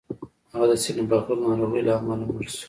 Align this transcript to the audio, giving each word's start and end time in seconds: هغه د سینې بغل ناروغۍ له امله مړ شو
هغه 0.51 0.65
د 0.71 0.73
سینې 0.83 1.03
بغل 1.09 1.37
ناروغۍ 1.45 1.81
له 1.87 1.93
امله 1.99 2.25
مړ 2.29 2.43
شو 2.53 2.59